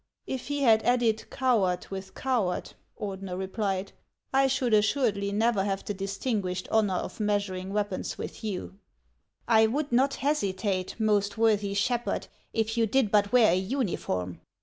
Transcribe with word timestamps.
"If 0.35 0.47
he 0.47 0.63
had 0.63 0.81
added,' 0.81 1.29
Coward 1.29 1.85
with 1.91 2.15
coward,'" 2.15 2.73
Ordener 2.99 3.37
replied," 3.37 3.91
I 4.33 4.47
should 4.47 4.73
assuredly 4.73 5.31
never 5.31 5.63
have 5.63 5.85
the 5.85 5.93
distinguished 5.93 6.67
honor 6.71 6.95
of 6.95 7.19
measuring 7.19 7.71
weapons 7.71 8.17
with 8.17 8.43
you." 8.43 8.61
HANS 8.61 8.65
OF 8.65 8.73
ICELAND. 8.73 9.61
61" 9.61 9.63
I 9.63 9.67
would 9.67 9.91
not 9.91 10.13
hesitate, 10.15 10.99
most 10.99 11.37
worthy 11.37 11.75
shepherd, 11.75 12.25
if 12.51 12.77
you 12.77 12.87
did 12.87 13.11
but 13.11 13.31
wear 13.31 13.51
a 13.51 13.55
uniform." 13.55 14.41